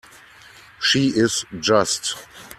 She 0.79 1.09
is 1.09 1.45
just. 1.59 2.15